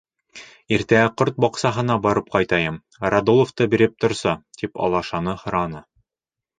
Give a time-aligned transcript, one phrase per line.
[0.77, 2.81] Иртәгә ҡорт баҡсаһына барып ҡайтайым,
[3.17, 5.89] Радуловты биреп торсо, тип алашаны һораны.